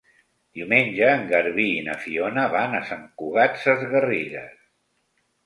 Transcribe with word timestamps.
Diumenge 0.59 1.09
en 1.17 1.27
Garbí 1.31 1.65
i 1.73 1.83
na 1.89 1.97
Fiona 2.05 2.47
van 2.55 2.73
a 2.79 2.81
Sant 2.89 3.05
Cugat 3.23 3.61
Sesgarrigues. 3.67 4.59